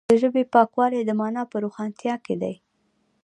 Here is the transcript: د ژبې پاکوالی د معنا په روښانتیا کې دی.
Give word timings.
د 0.09 0.11
ژبې 0.21 0.43
پاکوالی 0.53 1.01
د 1.05 1.11
معنا 1.19 1.43
په 1.51 1.57
روښانتیا 1.63 2.15
کې 2.25 2.35
دی. 2.41 2.55